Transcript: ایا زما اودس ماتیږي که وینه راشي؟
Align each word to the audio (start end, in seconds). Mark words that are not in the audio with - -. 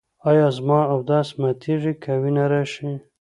ایا 0.29 0.47
زما 0.57 0.79
اودس 0.93 1.27
ماتیږي 1.41 1.93
که 2.03 2.11
وینه 2.21 2.45
راشي؟ 2.51 2.91